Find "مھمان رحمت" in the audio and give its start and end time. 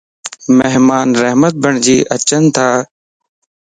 0.57-1.53